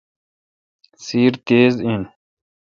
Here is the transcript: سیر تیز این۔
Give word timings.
سیر 1.03 1.33
تیز 1.45 1.73
این۔ 1.85 2.01